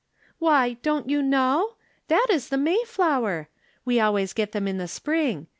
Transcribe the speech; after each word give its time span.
"Why, 0.39 0.77
don't 0.81 1.11
you 1.11 1.21
know? 1.21 1.73
That 2.07 2.25
is 2.31 2.49
the 2.49 2.57
May 2.57 2.83
flower! 2.85 3.49
We 3.85 3.99
always 3.99 4.33
get 4.33 4.51
them 4.51 4.67
in 4.67 4.79
the 4.79 4.87
spring. 4.87 5.45